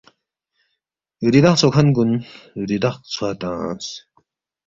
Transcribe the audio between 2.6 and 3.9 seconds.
ریدخ ژھوا تنگس